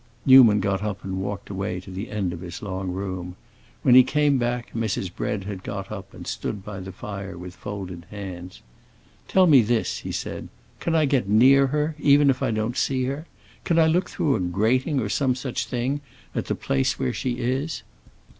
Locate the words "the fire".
6.79-7.37